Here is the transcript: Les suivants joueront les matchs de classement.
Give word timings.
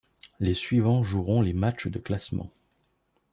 Les 0.39 0.55
suivants 0.55 1.03
joueront 1.03 1.43
les 1.43 1.53
matchs 1.53 1.85
de 1.85 1.99
classement. 1.99 2.49